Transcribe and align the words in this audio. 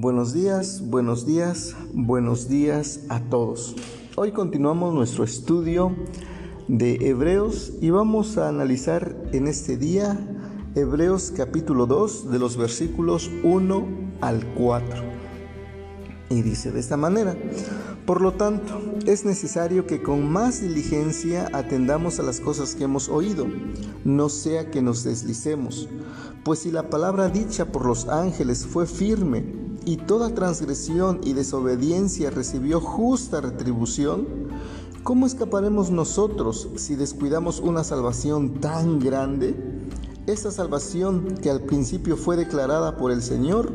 Buenos 0.00 0.32
días, 0.32 0.80
buenos 0.84 1.26
días, 1.26 1.74
buenos 1.92 2.48
días 2.48 3.00
a 3.08 3.18
todos. 3.18 3.74
Hoy 4.14 4.30
continuamos 4.30 4.94
nuestro 4.94 5.24
estudio 5.24 5.92
de 6.68 7.08
Hebreos 7.08 7.72
y 7.80 7.90
vamos 7.90 8.38
a 8.38 8.48
analizar 8.48 9.16
en 9.32 9.48
este 9.48 9.76
día 9.76 10.16
Hebreos 10.76 11.32
capítulo 11.36 11.86
2 11.86 12.30
de 12.30 12.38
los 12.38 12.56
versículos 12.56 13.28
1 13.42 13.88
al 14.20 14.46
4. 14.54 15.02
Y 16.30 16.42
dice 16.42 16.70
de 16.70 16.78
esta 16.78 16.96
manera, 16.96 17.36
por 18.06 18.20
lo 18.20 18.34
tanto, 18.34 18.80
es 19.04 19.24
necesario 19.24 19.88
que 19.88 20.00
con 20.00 20.30
más 20.30 20.60
diligencia 20.60 21.50
atendamos 21.52 22.20
a 22.20 22.22
las 22.22 22.38
cosas 22.38 22.76
que 22.76 22.84
hemos 22.84 23.08
oído, 23.08 23.48
no 24.04 24.28
sea 24.28 24.70
que 24.70 24.80
nos 24.80 25.02
deslicemos, 25.02 25.88
pues 26.44 26.60
si 26.60 26.70
la 26.70 26.88
palabra 26.88 27.30
dicha 27.30 27.72
por 27.72 27.84
los 27.84 28.06
ángeles 28.06 28.64
fue 28.64 28.86
firme 28.86 29.66
y 29.88 29.96
toda 29.96 30.34
transgresión 30.34 31.18
y 31.24 31.32
desobediencia 31.32 32.28
recibió 32.28 32.78
justa 32.78 33.40
retribución, 33.40 34.26
¿cómo 35.02 35.24
escaparemos 35.24 35.90
nosotros 35.90 36.68
si 36.76 36.94
descuidamos 36.94 37.58
una 37.60 37.82
salvación 37.84 38.60
tan 38.60 38.98
grande? 38.98 39.54
Esta 40.26 40.50
salvación 40.50 41.38
que 41.40 41.48
al 41.48 41.62
principio 41.62 42.18
fue 42.18 42.36
declarada 42.36 42.98
por 42.98 43.12
el 43.12 43.22
Señor, 43.22 43.72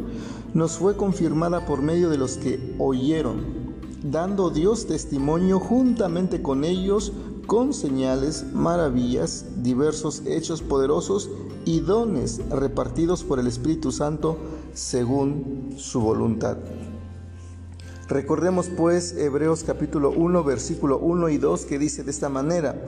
nos 0.54 0.74
fue 0.74 0.96
confirmada 0.96 1.66
por 1.66 1.82
medio 1.82 2.12
de 2.12 2.20
los 2.20 2.38
que 2.38 2.76
oyeron 2.78 3.64
dando 4.04 4.52
Dios 4.52 4.86
testimonio 4.86 5.60
juntamente 5.60 6.44
con 6.44 6.64
ellos 6.64 7.14
con 7.48 7.74
señales, 7.74 8.46
maravillas, 8.54 9.46
diversos 9.64 10.22
hechos 10.26 10.62
poderosos 10.62 11.30
y 11.66 11.80
dones 11.80 12.40
repartidos 12.50 13.24
por 13.24 13.40
el 13.40 13.48
Espíritu 13.48 13.92
Santo 13.92 14.38
según 14.74 15.74
su 15.78 16.02
voluntad. 16.02 16.58
Recordemos 18.08 18.70
pues 18.70 19.16
Hebreos 19.18 19.64
capítulo 19.64 20.12
1 20.12 20.44
versículo 20.44 21.00
1 21.00 21.30
y 21.30 21.38
2 21.38 21.66
que 21.66 21.80
dice 21.80 22.04
de 22.04 22.12
esta 22.12 22.30
manera, 22.30 22.86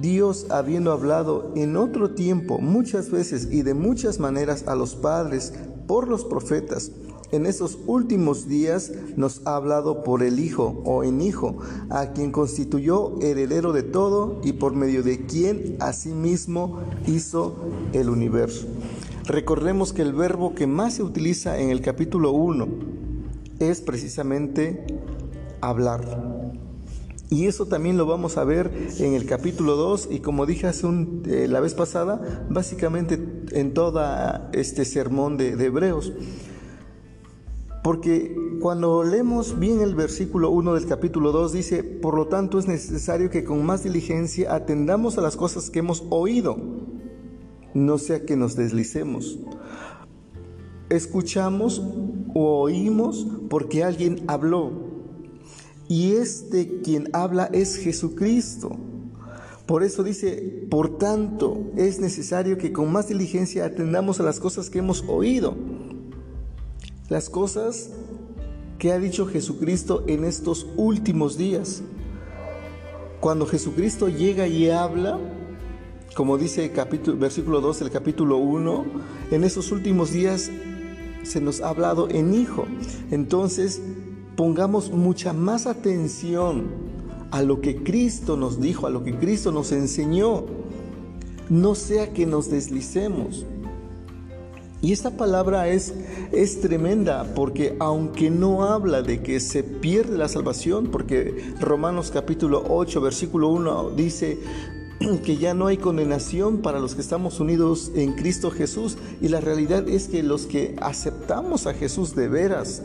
Dios 0.00 0.46
habiendo 0.50 0.92
hablado 0.92 1.52
en 1.56 1.76
otro 1.76 2.10
tiempo 2.10 2.58
muchas 2.58 3.10
veces 3.10 3.48
y 3.50 3.62
de 3.62 3.74
muchas 3.74 4.20
maneras 4.20 4.68
a 4.68 4.74
los 4.74 4.94
padres 4.94 5.54
por 5.86 6.08
los 6.08 6.24
profetas, 6.24 6.92
en 7.32 7.46
esos 7.46 7.78
últimos 7.86 8.48
días 8.48 8.90
nos 9.16 9.46
ha 9.46 9.54
hablado 9.54 10.02
por 10.02 10.22
el 10.22 10.40
Hijo 10.40 10.82
o 10.84 11.04
en 11.04 11.20
Hijo, 11.20 11.58
a 11.88 12.12
quien 12.12 12.32
constituyó 12.32 13.20
heredero 13.20 13.72
de 13.72 13.84
todo 13.84 14.40
y 14.42 14.54
por 14.54 14.74
medio 14.74 15.02
de 15.02 15.26
quien 15.26 15.76
asimismo 15.78 16.80
hizo 17.06 17.54
el 17.92 18.10
universo. 18.10 18.66
Recordemos 19.30 19.92
que 19.92 20.02
el 20.02 20.12
verbo 20.12 20.56
que 20.56 20.66
más 20.66 20.94
se 20.94 21.04
utiliza 21.04 21.60
en 21.60 21.70
el 21.70 21.82
capítulo 21.82 22.32
1 22.32 22.66
es 23.60 23.80
precisamente 23.80 24.84
hablar. 25.60 26.02
Y 27.28 27.46
eso 27.46 27.66
también 27.66 27.96
lo 27.96 28.06
vamos 28.06 28.38
a 28.38 28.42
ver 28.42 28.72
en 28.98 29.14
el 29.14 29.26
capítulo 29.26 29.76
2 29.76 30.08
y 30.10 30.18
como 30.18 30.46
dije 30.46 30.66
hace 30.66 30.84
un, 30.88 31.22
eh, 31.28 31.46
la 31.48 31.60
vez 31.60 31.74
pasada, 31.74 32.44
básicamente 32.50 33.24
en 33.52 33.72
todo 33.72 34.02
este 34.52 34.84
sermón 34.84 35.36
de, 35.36 35.54
de 35.54 35.66
Hebreos. 35.66 36.12
Porque 37.84 38.34
cuando 38.60 39.04
leemos 39.04 39.60
bien 39.60 39.80
el 39.80 39.94
versículo 39.94 40.50
1 40.50 40.74
del 40.74 40.86
capítulo 40.86 41.30
2 41.30 41.52
dice, 41.52 41.84
por 41.84 42.16
lo 42.16 42.26
tanto 42.26 42.58
es 42.58 42.66
necesario 42.66 43.30
que 43.30 43.44
con 43.44 43.64
más 43.64 43.84
diligencia 43.84 44.52
atendamos 44.52 45.18
a 45.18 45.20
las 45.20 45.36
cosas 45.36 45.70
que 45.70 45.78
hemos 45.78 46.02
oído, 46.10 46.58
no 47.74 47.98
sea 47.98 48.24
que 48.24 48.36
nos 48.36 48.56
deslicemos. 48.56 49.38
Escuchamos 50.88 51.82
o 52.34 52.60
oímos 52.60 53.26
porque 53.48 53.84
alguien 53.84 54.22
habló. 54.26 54.88
Y 55.88 56.12
este 56.12 56.80
quien 56.82 57.08
habla 57.12 57.48
es 57.52 57.76
Jesucristo. 57.76 58.76
Por 59.66 59.82
eso 59.82 60.02
dice, 60.02 60.66
por 60.68 60.98
tanto 60.98 61.70
es 61.76 62.00
necesario 62.00 62.58
que 62.58 62.72
con 62.72 62.90
más 62.90 63.08
diligencia 63.08 63.64
atendamos 63.64 64.18
a 64.18 64.24
las 64.24 64.40
cosas 64.40 64.68
que 64.68 64.80
hemos 64.80 65.04
oído 65.06 65.54
las 67.10 67.28
cosas 67.28 67.90
que 68.78 68.92
ha 68.92 68.98
dicho 68.98 69.26
Jesucristo 69.26 70.04
en 70.06 70.24
estos 70.24 70.66
últimos 70.76 71.36
días. 71.36 71.82
Cuando 73.18 73.46
Jesucristo 73.46 74.08
llega 74.08 74.46
y 74.46 74.70
habla, 74.70 75.18
como 76.14 76.38
dice 76.38 76.70
capítulo, 76.72 77.16
versículo 77.18 77.60
2 77.60 77.80
del 77.80 77.90
capítulo 77.90 78.36
1, 78.38 78.84
en 79.30 79.44
esos 79.44 79.70
últimos 79.70 80.12
días 80.12 80.50
se 81.22 81.40
nos 81.40 81.60
ha 81.60 81.68
hablado 81.68 82.08
en 82.10 82.34
hijo. 82.34 82.66
Entonces, 83.10 83.80
pongamos 84.36 84.90
mucha 84.90 85.32
más 85.32 85.66
atención 85.66 86.68
a 87.30 87.42
lo 87.42 87.60
que 87.60 87.82
Cristo 87.82 88.36
nos 88.36 88.60
dijo, 88.60 88.86
a 88.86 88.90
lo 88.90 89.04
que 89.04 89.14
Cristo 89.14 89.52
nos 89.52 89.72
enseñó. 89.72 90.44
No 91.48 91.74
sea 91.74 92.12
que 92.12 92.26
nos 92.26 92.50
deslicemos. 92.50 93.44
Y 94.82 94.92
esta 94.92 95.10
palabra 95.10 95.68
es, 95.68 95.92
es 96.32 96.60
tremenda 96.60 97.34
porque 97.34 97.76
aunque 97.80 98.30
no 98.30 98.64
habla 98.64 99.02
de 99.02 99.22
que 99.22 99.38
se 99.38 99.62
pierde 99.62 100.16
la 100.16 100.28
salvación, 100.28 100.86
porque 100.86 101.52
Romanos 101.60 102.10
capítulo 102.10 102.64
8 102.66 103.00
versículo 103.02 103.48
1 103.48 103.90
dice 103.90 104.38
que 105.24 105.36
ya 105.36 105.54
no 105.54 105.66
hay 105.66 105.78
condenación 105.78 106.58
para 106.58 106.78
los 106.78 106.94
que 106.94 107.00
estamos 107.00 107.40
unidos 107.40 107.90
en 107.94 108.12
Cristo 108.12 108.50
Jesús 108.50 108.98
y 109.20 109.28
la 109.28 109.40
realidad 109.40 109.88
es 109.88 110.08
que 110.08 110.22
los 110.22 110.46
que 110.46 110.76
aceptamos 110.80 111.66
a 111.66 111.74
Jesús 111.74 112.14
de 112.14 112.28
veras 112.28 112.82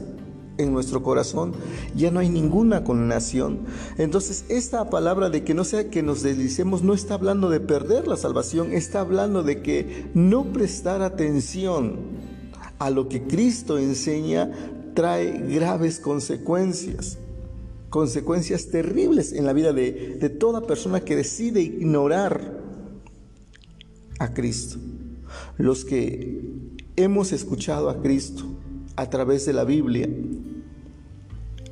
en 0.57 0.71
nuestro 0.71 1.03
corazón, 1.03 1.53
ya 1.95 2.11
no 2.11 2.19
hay 2.19 2.29
ninguna 2.29 2.85
condenación. 2.85 3.59
Entonces, 3.97 4.45
esta 4.47 4.89
palabra 4.89 5.29
de 5.29 5.43
que 5.43 5.53
no 5.53 5.65
sea 5.65 5.89
que 5.89 6.01
nos 6.01 6.23
deslicemos 6.23 6.81
no 6.81 6.93
está 6.93 7.15
hablando 7.15 7.49
de 7.49 7.59
perder 7.59 8.07
la 8.07 8.15
salvación, 8.15 8.71
está 8.71 9.01
hablando 9.01 9.43
de 9.43 9.61
que 9.61 10.09
no 10.13 10.45
prestar 10.53 11.01
atención 11.01 11.97
a 12.79 12.89
lo 12.89 13.09
que 13.09 13.23
Cristo 13.23 13.77
enseña 13.77 14.51
trae 14.93 15.31
graves 15.49 15.99
consecuencias, 15.99 17.17
consecuencias 17.95 18.67
terribles 18.67 19.31
en 19.31 19.45
la 19.45 19.53
vida 19.53 19.71
de, 19.71 20.17
de 20.19 20.29
toda 20.29 20.67
persona 20.67 20.99
que 20.99 21.15
decide 21.15 21.61
ignorar 21.61 22.59
a 24.19 24.33
Cristo. 24.33 24.79
Los 25.57 25.85
que 25.85 26.41
hemos 26.97 27.31
escuchado 27.31 27.89
a 27.89 28.01
Cristo, 28.01 28.43
a 28.97 29.09
través 29.09 29.45
de 29.45 29.53
la 29.53 29.63
Biblia, 29.63 30.09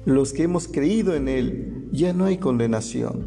los 0.05 0.31
que 0.31 0.43
hemos 0.43 0.69
creído 0.69 1.13
en 1.13 1.27
Él, 1.27 1.89
ya 1.91 2.13
no 2.13 2.23
hay 2.23 2.37
condenación. 2.37 3.25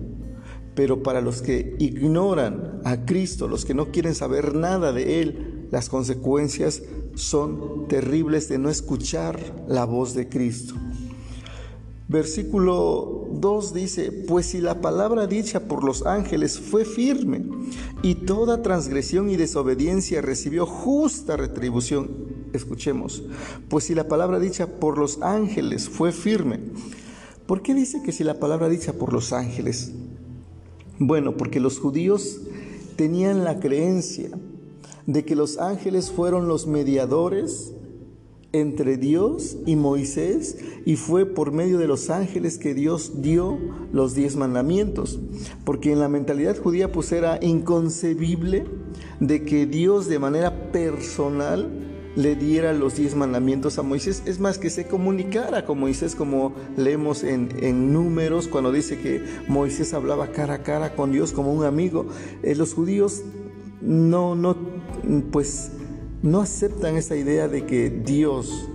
Pero 0.74 1.02
para 1.02 1.20
los 1.20 1.42
que 1.42 1.76
ignoran 1.78 2.80
a 2.84 3.04
Cristo, 3.04 3.46
los 3.46 3.66
que 3.66 3.74
no 3.74 3.92
quieren 3.92 4.14
saber 4.14 4.54
nada 4.54 4.94
de 4.94 5.20
Él, 5.20 5.68
las 5.70 5.90
consecuencias 5.90 6.82
son 7.14 7.88
terribles 7.88 8.48
de 8.48 8.56
no 8.56 8.70
escuchar 8.70 9.38
la 9.68 9.84
voz 9.84 10.14
de 10.14 10.30
Cristo. 10.30 10.76
Versículo 12.08 13.26
2 13.32 13.74
dice, 13.74 14.12
pues 14.12 14.46
si 14.46 14.60
la 14.60 14.80
palabra 14.80 15.26
dicha 15.26 15.66
por 15.66 15.82
los 15.82 16.06
ángeles 16.06 16.60
fue 16.60 16.84
firme 16.84 17.44
y 18.02 18.14
toda 18.14 18.62
transgresión 18.62 19.28
y 19.28 19.36
desobediencia 19.36 20.22
recibió 20.22 20.66
justa 20.66 21.36
retribución, 21.36 22.10
escuchemos, 22.52 23.24
pues 23.68 23.84
si 23.84 23.94
la 23.96 24.06
palabra 24.06 24.38
dicha 24.38 24.78
por 24.78 24.98
los 24.98 25.20
ángeles 25.20 25.88
fue 25.88 26.12
firme, 26.12 26.60
¿por 27.46 27.62
qué 27.62 27.74
dice 27.74 28.00
que 28.04 28.12
si 28.12 28.22
la 28.22 28.38
palabra 28.38 28.68
dicha 28.68 28.92
por 28.92 29.12
los 29.12 29.32
ángeles? 29.32 29.92
Bueno, 31.00 31.36
porque 31.36 31.58
los 31.58 31.80
judíos 31.80 32.40
tenían 32.94 33.42
la 33.42 33.58
creencia 33.58 34.30
de 35.06 35.24
que 35.24 35.34
los 35.34 35.58
ángeles 35.58 36.12
fueron 36.12 36.46
los 36.46 36.68
mediadores 36.68 37.72
entre 38.60 38.96
Dios 38.96 39.56
y 39.66 39.76
Moisés 39.76 40.58
y 40.84 40.96
fue 40.96 41.26
por 41.26 41.52
medio 41.52 41.78
de 41.78 41.86
los 41.86 42.10
ángeles 42.10 42.58
que 42.58 42.74
Dios 42.74 43.22
dio 43.22 43.58
los 43.92 44.14
diez 44.14 44.36
mandamientos. 44.36 45.18
Porque 45.64 45.92
en 45.92 46.00
la 46.00 46.08
mentalidad 46.08 46.56
judía 46.58 46.92
pues 46.92 47.12
era 47.12 47.38
inconcebible 47.42 48.64
de 49.20 49.44
que 49.44 49.66
Dios 49.66 50.08
de 50.08 50.18
manera 50.18 50.72
personal 50.72 51.86
le 52.16 52.34
diera 52.34 52.72
los 52.72 52.96
diez 52.96 53.14
mandamientos 53.14 53.78
a 53.78 53.82
Moisés. 53.82 54.22
Es 54.26 54.40
más, 54.40 54.58
que 54.58 54.70
se 54.70 54.86
comunicara 54.86 55.64
con 55.64 55.78
Moisés 55.78 56.14
como 56.14 56.54
leemos 56.76 57.22
en, 57.22 57.50
en 57.60 57.92
números 57.92 58.48
cuando 58.48 58.72
dice 58.72 58.98
que 58.98 59.22
Moisés 59.48 59.92
hablaba 59.92 60.32
cara 60.32 60.54
a 60.54 60.62
cara 60.62 60.94
con 60.96 61.12
Dios 61.12 61.32
como 61.32 61.52
un 61.52 61.64
amigo. 61.64 62.06
Eh, 62.42 62.54
los 62.54 62.72
judíos 62.72 63.22
no, 63.82 64.34
no, 64.34 64.56
pues 65.30 65.72
no 66.22 66.40
aceptan 66.40 66.96
esa 66.96 67.16
idea 67.16 67.48
de 67.48 67.64
que 67.66 67.90
Dios 67.90 68.68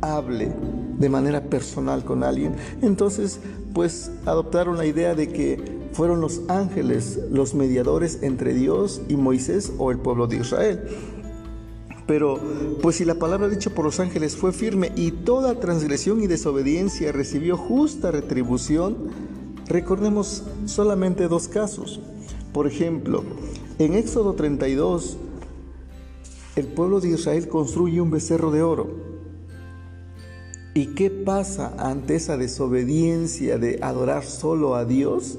hable 0.00 0.52
de 0.98 1.08
manera 1.08 1.42
personal 1.44 2.04
con 2.04 2.22
alguien. 2.24 2.54
Entonces, 2.82 3.40
pues 3.74 4.10
adoptaron 4.26 4.76
la 4.76 4.86
idea 4.86 5.14
de 5.14 5.28
que 5.28 5.78
fueron 5.92 6.20
los 6.20 6.42
ángeles 6.48 7.18
los 7.30 7.54
mediadores 7.54 8.22
entre 8.22 8.54
Dios 8.54 9.00
y 9.08 9.16
Moisés 9.16 9.72
o 9.78 9.90
el 9.90 9.98
pueblo 9.98 10.26
de 10.26 10.36
Israel. 10.36 10.82
Pero, 12.06 12.40
pues 12.80 12.96
si 12.96 13.04
la 13.04 13.16
palabra 13.16 13.48
dicha 13.48 13.70
por 13.70 13.84
los 13.84 14.00
ángeles 14.00 14.34
fue 14.34 14.52
firme 14.52 14.92
y 14.96 15.10
toda 15.10 15.60
transgresión 15.60 16.22
y 16.22 16.26
desobediencia 16.26 17.12
recibió 17.12 17.58
justa 17.58 18.10
retribución, 18.10 18.96
recordemos 19.66 20.44
solamente 20.64 21.28
dos 21.28 21.48
casos. 21.48 22.00
Por 22.54 22.66
ejemplo, 22.66 23.24
en 23.78 23.92
Éxodo 23.92 24.32
32, 24.32 25.18
el 26.58 26.66
pueblo 26.66 26.98
de 27.00 27.10
Israel 27.10 27.46
construye 27.46 28.00
un 28.00 28.10
becerro 28.10 28.50
de 28.50 28.62
oro. 28.62 28.88
¿Y 30.74 30.86
qué 30.88 31.08
pasa 31.08 31.72
ante 31.78 32.16
esa 32.16 32.36
desobediencia 32.36 33.58
de 33.58 33.78
adorar 33.80 34.24
solo 34.24 34.74
a 34.74 34.84
Dios? 34.84 35.38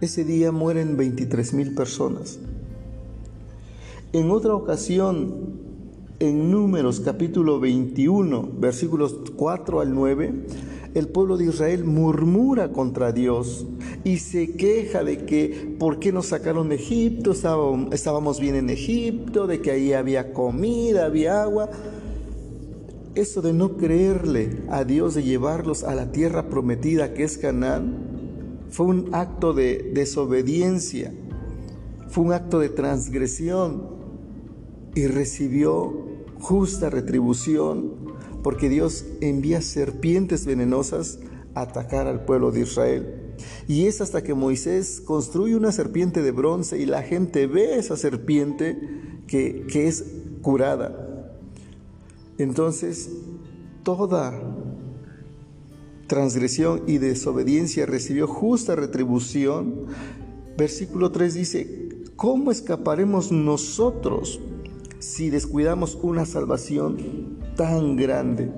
Ese 0.00 0.24
día 0.24 0.50
mueren 0.50 0.96
23 0.96 1.54
mil 1.54 1.74
personas. 1.76 2.40
En 4.12 4.32
otra 4.32 4.54
ocasión, 4.54 5.34
en 6.18 6.50
Números 6.50 6.98
capítulo 6.98 7.60
21, 7.60 8.50
versículos 8.58 9.14
4 9.36 9.80
al 9.80 9.94
9, 9.94 10.34
el 10.94 11.08
pueblo 11.08 11.36
de 11.36 11.46
Israel 11.46 11.84
murmura 11.84 12.72
contra 12.72 13.12
Dios 13.12 13.66
y 14.04 14.18
se 14.18 14.52
queja 14.52 15.04
de 15.04 15.24
que 15.24 15.76
por 15.78 15.98
qué 15.98 16.12
nos 16.12 16.26
sacaron 16.26 16.68
de 16.68 16.76
Egipto, 16.76 17.32
estábamos 17.32 18.40
bien 18.40 18.56
en 18.56 18.70
Egipto, 18.70 19.46
de 19.46 19.60
que 19.60 19.70
ahí 19.70 19.92
había 19.92 20.32
comida, 20.32 21.06
había 21.06 21.42
agua. 21.42 21.70
Eso 23.14 23.42
de 23.42 23.52
no 23.52 23.76
creerle 23.76 24.62
a 24.70 24.84
Dios, 24.84 25.14
de 25.14 25.22
llevarlos 25.22 25.84
a 25.84 25.94
la 25.94 26.12
tierra 26.12 26.48
prometida 26.48 27.12
que 27.12 27.24
es 27.24 27.38
Canaán, 27.38 28.10
fue 28.70 28.86
un 28.86 29.10
acto 29.12 29.52
de 29.52 29.90
desobediencia, 29.94 31.12
fue 32.08 32.24
un 32.24 32.32
acto 32.32 32.60
de 32.60 32.68
transgresión 32.68 33.82
y 34.94 35.06
recibió 35.06 36.10
justa 36.40 36.88
retribución, 36.88 37.99
porque 38.42 38.68
Dios 38.68 39.04
envía 39.20 39.60
serpientes 39.62 40.46
venenosas 40.46 41.18
a 41.54 41.62
atacar 41.62 42.06
al 42.06 42.24
pueblo 42.24 42.50
de 42.52 42.60
Israel. 42.60 43.34
Y 43.66 43.86
es 43.86 44.00
hasta 44.00 44.22
que 44.22 44.34
Moisés 44.34 45.00
construye 45.00 45.56
una 45.56 45.72
serpiente 45.72 46.22
de 46.22 46.30
bronce 46.30 46.78
y 46.78 46.86
la 46.86 47.02
gente 47.02 47.46
ve 47.46 47.78
esa 47.78 47.96
serpiente 47.96 48.78
que, 49.26 49.66
que 49.68 49.88
es 49.88 50.04
curada. 50.42 51.32
Entonces, 52.38 53.10
toda 53.82 54.40
transgresión 56.06 56.82
y 56.86 56.98
desobediencia 56.98 57.86
recibió 57.86 58.26
justa 58.26 58.74
retribución. 58.74 59.86
Versículo 60.58 61.12
3 61.12 61.34
dice, 61.34 61.88
¿cómo 62.16 62.50
escaparemos 62.50 63.30
nosotros 63.30 64.40
si 64.98 65.30
descuidamos 65.30 65.96
una 66.02 66.26
salvación 66.26 67.38
tan 67.60 67.94
grande. 67.94 68.50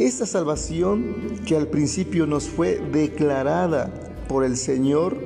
Esta 0.00 0.26
salvación 0.26 1.14
que 1.46 1.56
al 1.56 1.68
principio 1.68 2.26
nos 2.26 2.48
fue 2.48 2.80
declarada 2.90 3.88
por 4.26 4.42
el 4.42 4.56
Señor, 4.56 5.16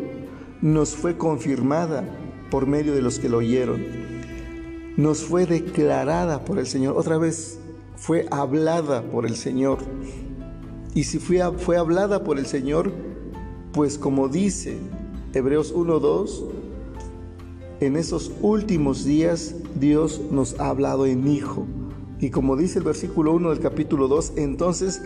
nos 0.61 0.95
fue 0.95 1.17
confirmada 1.17 2.05
por 2.51 2.67
medio 2.67 2.95
de 2.95 3.01
los 3.01 3.19
que 3.19 3.31
lo 3.31 3.39
oyeron. 3.39 3.83
Nos 4.99 5.25
fue 5.25 5.47
declarada 5.47 6.45
por 6.45 6.59
el 6.59 6.67
Señor. 6.67 6.95
Otra 6.95 7.17
vez 7.17 7.59
fue 7.97 8.27
hablada 8.31 9.01
por 9.05 9.25
el 9.25 9.35
Señor. 9.35 9.79
Y 10.95 11.05
si 11.05 11.19
fue, 11.19 11.41
fue 11.57 11.79
hablada 11.79 12.23
por 12.23 12.39
el 12.39 12.45
Señor, 12.45 12.93
pues 13.73 13.97
como 13.97 14.29
dice 14.29 14.77
Hebreos 15.33 15.75
1.2, 15.75 16.51
en 17.81 17.97
esos 17.97 18.31
últimos 18.43 19.07
días 19.07 19.55
Dios 19.81 20.21
nos 20.31 20.61
ha 20.61 20.69
hablado 20.69 21.07
en 21.07 21.27
Hijo. 21.27 21.67
Y 22.21 22.31
como 22.31 22.57
dice 22.57 22.81
el 22.81 22.85
versículo 22.85 23.33
1 23.33 23.51
del 23.51 23.61
capítulo 23.61 24.09
2, 24.09 24.33
entonces 24.37 25.03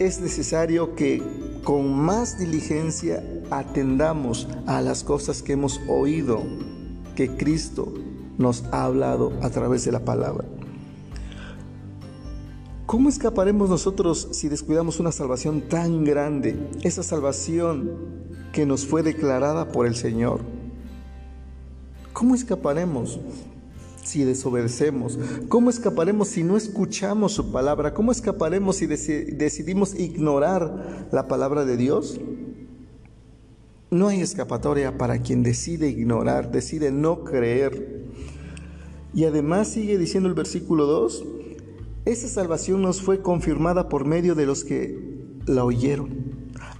es 0.00 0.20
necesario 0.20 0.96
que 0.96 1.22
con 1.62 1.92
más 1.92 2.38
diligencia 2.38 3.22
atendamos 3.50 4.48
a 4.66 4.80
las 4.80 5.04
cosas 5.04 5.42
que 5.42 5.52
hemos 5.52 5.80
oído, 5.88 6.42
que 7.14 7.36
Cristo 7.36 7.92
nos 8.38 8.64
ha 8.72 8.84
hablado 8.84 9.32
a 9.42 9.50
través 9.50 9.84
de 9.84 9.92
la 9.92 10.04
palabra. 10.04 10.44
¿Cómo 12.86 13.08
escaparemos 13.08 13.70
nosotros 13.70 14.28
si 14.32 14.48
descuidamos 14.48 14.98
una 14.98 15.12
salvación 15.12 15.60
tan 15.60 16.04
grande? 16.04 16.58
Esa 16.82 17.04
salvación 17.04 17.92
que 18.52 18.66
nos 18.66 18.84
fue 18.84 19.04
declarada 19.04 19.70
por 19.70 19.86
el 19.86 19.94
Señor. 19.94 20.40
¿Cómo 22.12 22.34
escaparemos 22.34 23.20
si 24.02 24.24
desobedecemos? 24.24 25.18
¿Cómo 25.48 25.70
escaparemos 25.70 26.28
si 26.28 26.42
no 26.42 26.56
escuchamos 26.56 27.32
su 27.32 27.52
palabra? 27.52 27.94
¿Cómo 27.94 28.12
escaparemos 28.12 28.76
si 28.76 28.86
decidimos 28.86 29.94
ignorar 29.94 31.08
la 31.12 31.28
palabra 31.28 31.64
de 31.64 31.76
Dios? 31.76 32.20
No 33.90 34.08
hay 34.08 34.20
escapatoria 34.20 34.96
para 34.96 35.20
quien 35.22 35.42
decide 35.42 35.88
ignorar, 35.88 36.52
decide 36.52 36.92
no 36.92 37.24
creer. 37.24 38.04
Y 39.12 39.24
además 39.24 39.68
sigue 39.68 39.98
diciendo 39.98 40.28
el 40.28 40.34
versículo 40.34 40.86
2, 40.86 41.24
esa 42.04 42.28
salvación 42.28 42.82
nos 42.82 43.02
fue 43.02 43.20
confirmada 43.20 43.88
por 43.88 44.04
medio 44.04 44.34
de 44.34 44.46
los 44.46 44.64
que 44.64 44.98
la 45.46 45.64
oyeron 45.64 46.30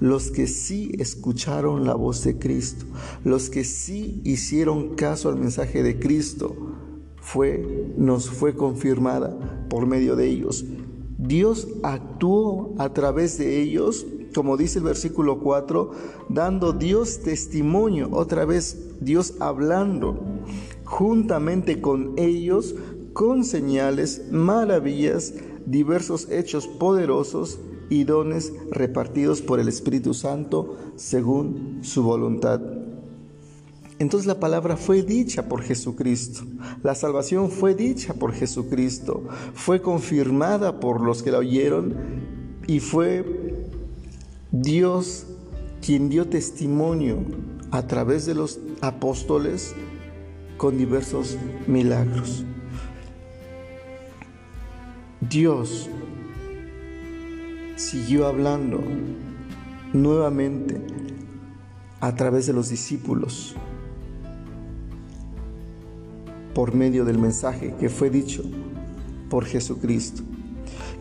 los 0.01 0.31
que 0.31 0.47
sí 0.47 0.93
escucharon 0.99 1.87
la 1.87 1.95
voz 1.95 2.25
de 2.25 2.39
Cristo, 2.39 2.87
los 3.23 3.51
que 3.51 3.65
sí 3.65 4.23
hicieron 4.25 4.95
caso 4.95 5.29
al 5.29 5.37
mensaje 5.37 5.83
de 5.83 5.99
Cristo, 5.99 6.57
fue, 7.21 7.93
nos 7.97 8.29
fue 8.29 8.55
confirmada 8.55 9.37
por 9.69 9.87
medio 9.87 10.17
de 10.17 10.29
ellos. 10.29 10.65
Dios 11.19 11.69
actuó 11.83 12.75
a 12.79 12.93
través 12.95 13.37
de 13.39 13.61
ellos, 13.61 14.07
como 14.35 14.57
dice 14.57 14.79
el 14.79 14.85
versículo 14.85 15.41
4, 15.41 15.91
dando 16.29 16.73
Dios 16.73 17.21
testimonio, 17.21 18.09
otra 18.13 18.45
vez 18.45 18.97
Dios 19.01 19.35
hablando, 19.39 20.19
juntamente 20.85 21.81
con 21.81 22.15
ellos, 22.17 22.75
con 23.13 23.45
señales, 23.45 24.31
maravillas, 24.31 25.35
diversos 25.67 26.29
hechos 26.31 26.67
poderosos 26.67 27.61
y 27.91 28.05
dones 28.05 28.53
repartidos 28.71 29.43
por 29.43 29.61
el 29.61 29.69
Espíritu 29.69 30.15
Santo 30.15 30.77
según 30.97 31.81
su 31.83 32.03
voluntad. 32.03 32.80
Entonces 34.01 34.27
la 34.27 34.41
palabra 34.41 34.79
fue 34.79 35.03
dicha 35.03 35.47
por 35.47 35.63
Jesucristo, 35.63 36.45
la 36.83 36.95
salvación 36.95 37.51
fue 37.51 37.75
dicha 37.75 38.15
por 38.15 38.33
Jesucristo, 38.33 39.29
fue 39.53 39.83
confirmada 39.83 40.81
por 40.81 41.03
los 41.03 41.23
que 41.23 41.31
la 41.31 41.37
oyeron 41.37 41.97
y 42.67 42.81
fue 42.81 43.67
Dios 44.51 45.27
quien 45.85 46.09
dio 46.09 46.27
testimonio 46.29 47.19
a 47.71 47.87
través 47.87 48.25
de 48.25 48.35
los 48.35 48.59
apóstoles 48.81 49.75
con 50.57 50.79
diversos 50.79 51.37
milagros. 51.67 52.47
Dios 55.21 55.91
siguió 57.77 58.27
hablando 58.27 58.81
nuevamente 59.93 60.81
a 62.01 62.15
través 62.15 62.47
de 62.47 62.55
los 62.55 62.71
discípulos 62.71 63.57
por 66.61 66.75
medio 66.75 67.07
del 67.07 67.17
mensaje 67.17 67.75
que 67.81 67.89
fue 67.89 68.11
dicho 68.11 68.43
por 69.31 69.47
Jesucristo. 69.47 70.21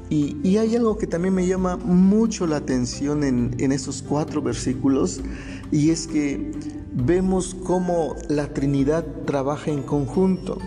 Y, 0.10 0.56
hay 0.56 0.74
algo 0.78 0.98
que 0.98 1.06
también 1.06 1.34
me 1.34 1.46
llama 1.46 1.76
mucho 1.76 2.48
la 2.48 2.56
atención 2.56 3.26
en, 3.26 3.58
en 3.60 3.74
esos 3.74 4.02
cuatro 4.02 4.42
versículos 4.42 5.20
y 5.70 5.90
es 5.90 6.08
que 6.08 6.54
vemos 6.94 7.58
cómo 7.66 8.16
la 8.30 8.54
Trinidad 8.54 9.06
trabaja 9.26 9.70
en 9.70 9.84
conjunto. 9.84 10.60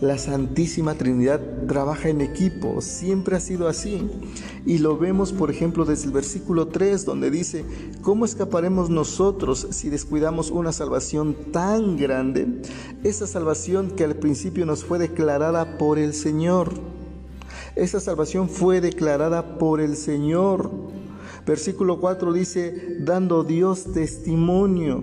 La 0.00 0.16
Santísima 0.16 0.94
Trinidad 0.94 1.40
trabaja 1.66 2.08
en 2.08 2.20
equipo, 2.20 2.80
siempre 2.80 3.34
ha 3.34 3.40
sido 3.40 3.66
así. 3.66 4.08
Y 4.64 4.78
lo 4.78 4.96
vemos, 4.96 5.32
por 5.32 5.50
ejemplo, 5.50 5.84
desde 5.84 6.06
el 6.06 6.12
versículo 6.12 6.68
3, 6.68 7.04
donde 7.04 7.32
dice, 7.32 7.64
¿cómo 8.00 8.24
escaparemos 8.24 8.90
nosotros 8.90 9.66
si 9.70 9.90
descuidamos 9.90 10.52
una 10.52 10.70
salvación 10.70 11.34
tan 11.50 11.96
grande? 11.96 12.46
Esa 13.02 13.26
salvación 13.26 13.90
que 13.90 14.04
al 14.04 14.14
principio 14.14 14.66
nos 14.66 14.84
fue 14.84 15.00
declarada 15.00 15.78
por 15.78 15.98
el 15.98 16.14
Señor. 16.14 16.70
Esa 17.74 17.98
salvación 17.98 18.48
fue 18.48 18.80
declarada 18.80 19.58
por 19.58 19.80
el 19.80 19.96
Señor. 19.96 20.70
Versículo 21.44 21.98
4 21.98 22.32
dice, 22.32 22.98
dando 23.00 23.42
Dios 23.42 23.92
testimonio. 23.92 25.02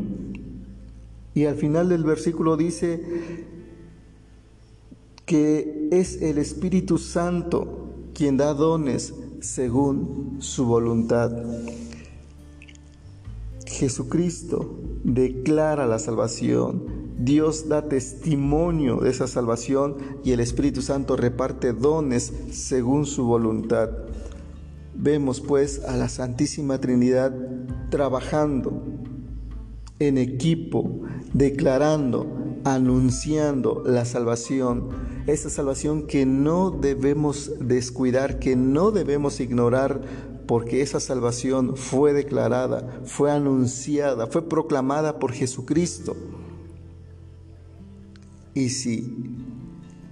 Y 1.34 1.48
al 1.48 1.56
final 1.56 1.90
del 1.90 2.06
versículo 2.06 2.56
dice, 2.56 3.04
que 5.26 5.90
es 5.92 6.22
el 6.22 6.38
Espíritu 6.38 6.98
Santo 6.98 8.10
quien 8.14 8.38
da 8.38 8.54
dones 8.54 9.14
según 9.42 10.38
su 10.40 10.66
voluntad. 10.66 11.32
Jesucristo 13.66 14.80
declara 15.04 15.86
la 15.86 16.00
salvación 16.00 17.06
Dios 17.18 17.70
da 17.70 17.88
testimonio 17.88 18.98
de 18.98 19.10
esa 19.10 19.28
salvación 19.28 19.96
y 20.24 20.32
el 20.32 20.42
Espíritu 20.42 20.82
Santo 20.82 21.16
reparte 21.16 21.72
dones 21.72 22.34
según 22.52 23.06
su 23.06 23.24
voluntad. 23.26 23.90
Vemos 24.94 25.40
pues 25.40 25.84
a 25.86 25.96
la 25.96 26.10
Santísima 26.10 26.80
Trinidad 26.80 27.34
trabajando 27.90 28.84
en 30.00 30.18
equipo, 30.18 31.04
declarando, 31.34 32.28
anunciando 32.66 33.84
la 33.86 34.06
salvación, 34.06 34.90
esa 35.28 35.52
salvación 35.52 36.08
que 36.08 36.26
no 36.26 36.72
debemos 36.72 37.52
descuidar, 37.60 38.40
que 38.40 38.56
no 38.56 38.90
debemos 38.90 39.40
ignorar, 39.40 40.02
porque 40.48 40.82
esa 40.82 41.00
salvación 41.00 41.78
fue 41.78 42.12
declarada, 42.12 43.02
fue 43.06 43.32
anunciada, 43.32 44.28
fue 44.28 44.50
proclamada 44.50 45.20
por 45.20 45.32
Jesucristo. 45.32 46.16
Y 48.56 48.70
si 48.70 49.14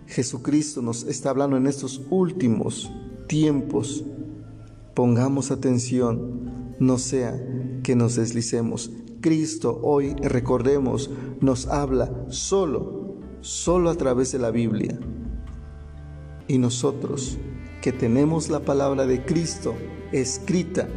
Jesucristo 0.05 0.83
nos 0.83 1.03
está 1.03 1.31
hablando 1.31 1.57
en 1.57 1.65
estos 1.65 2.01
últimos 2.11 2.91
tiempos, 3.27 4.03
pongamos 4.93 5.49
atención, 5.49 6.75
no 6.79 6.99
sea 6.99 7.35
que 7.81 7.95
nos 7.95 8.15
deslicemos. 8.15 8.91
Cristo 9.23 9.79
hoy, 9.81 10.13
recordemos, 10.21 11.09
nos 11.41 11.65
habla 11.65 12.11
solo, 12.29 13.15
solo 13.41 13.89
a 13.89 13.95
través 13.95 14.31
de 14.31 14.37
la 14.37 14.51
Biblia. 14.51 14.99
Y 16.47 16.59
nosotros, 16.59 17.39
que 17.81 17.91
tenemos 17.91 18.49
la 18.49 18.59
palabra 18.59 19.07
de 19.07 19.25
Cristo 19.25 19.73
escrita, 20.11 20.87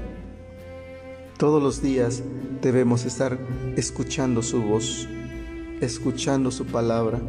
todos 1.39 1.63
los 1.63 1.81
días 1.81 2.23
debemos 2.61 3.07
estar 3.07 3.39
escuchando 3.77 4.43
su 4.43 4.61
voz 4.61 5.09
escuchando 5.81 6.51
su 6.51 6.67
palabra, 6.67 7.21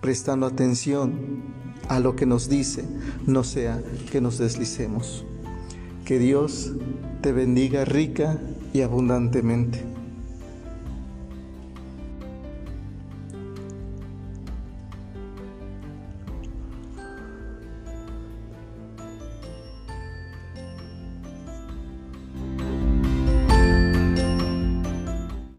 prestando 0.00 0.46
atención 0.46 1.42
a 1.88 2.00
lo 2.00 2.16
que 2.16 2.26
nos 2.26 2.48
dice, 2.48 2.84
no 3.26 3.44
sea 3.44 3.82
que 4.10 4.20
nos 4.20 4.38
deslicemos. 4.38 5.24
Que 6.06 6.20
Dios 6.20 6.70
te 7.20 7.32
bendiga 7.32 7.84
rica 7.84 8.38
y 8.72 8.82
abundantemente. 8.82 9.95